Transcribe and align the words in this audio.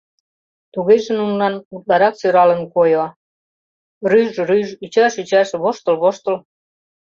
Тугеже 0.73 1.11
нунылан 1.19 1.55
утларак 1.75 2.13
сӧралын 2.21 2.61
койо: 2.75 3.05
рӱж-рӱж, 4.09 4.67
ӱчаш-ӱчаш, 4.83 5.49
воштыл-воштыл. 5.61 6.37